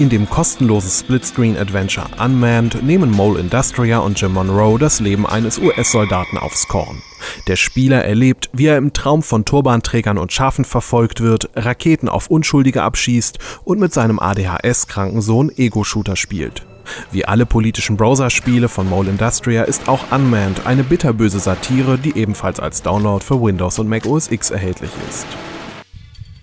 [0.00, 6.36] In dem kostenlosen Splitscreen-Adventure Unmanned nehmen Mole Industria und Jim Monroe das Leben eines US-Soldaten
[6.36, 7.00] aufs Korn.
[7.46, 12.26] Der Spieler erlebt, wie er im Traum von Turbanträgern und Schafen verfolgt wird, Raketen auf
[12.26, 16.66] Unschuldige abschießt und mit seinem ADHS-kranken Sohn Ego-Shooter spielt.
[17.12, 22.58] Wie alle politischen Browser-Spiele von Mole Industria ist auch Unmanned eine bitterböse Satire, die ebenfalls
[22.58, 25.26] als Download für Windows und Mac OS X erhältlich ist.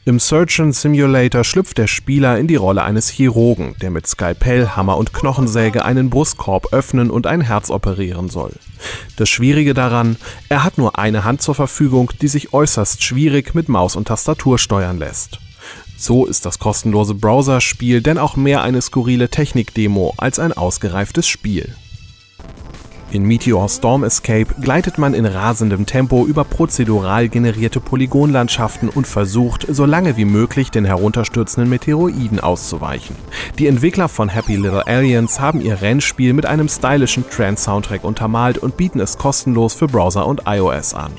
[0.04, 4.98] Im Surgeon Simulator schlüpft der Spieler in die Rolle eines Chirurgen, der mit Skalpell, Hammer
[4.98, 8.54] und Knochensäge einen Brustkorb öffnen und ein Herz operieren soll.
[9.18, 10.16] Das Schwierige daran,
[10.50, 14.58] er hat nur eine Hand zur Verfügung, die sich äußerst schwierig mit Maus und Tastatur
[14.58, 15.40] steuern lässt.
[15.98, 21.76] So ist das kostenlose Browser-Spiel denn auch mehr eine skurrile Technik-Demo als ein ausgereiftes Spiel.
[23.11, 29.68] In Meteor Storm Escape gleitet man in rasendem Tempo über prozedural generierte Polygonlandschaften und versucht,
[29.70, 33.18] so lange wie möglich den herunterstürzenden Meteoroiden auszuweichen.
[33.59, 38.77] Die Entwickler von Happy Little Aliens haben ihr Rennspiel mit einem stylischen Trance-Soundtrack untermalt und
[38.77, 41.12] bieten es kostenlos für Browser und iOS an.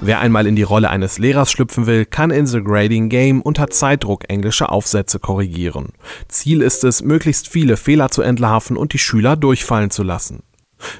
[0.00, 3.68] Wer einmal in die Rolle eines Lehrers schlüpfen will, kann in The Grading Game unter
[3.68, 5.92] Zeitdruck englische Aufsätze korrigieren.
[6.28, 10.42] Ziel ist es, möglichst viele Fehler zu entlarven und die Schüler durchfallen zu lassen.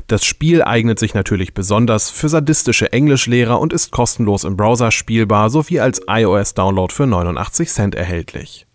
[0.07, 5.51] Das Spiel eignet sich natürlich besonders für sadistische Englischlehrer und ist kostenlos im Browser spielbar
[5.51, 8.67] sowie als iOS-Download für 89 Cent erhältlich